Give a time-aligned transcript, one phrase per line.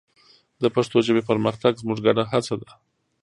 [0.61, 2.69] د پښتو ژبې پرمختګ زموږ ګډه هڅه ده.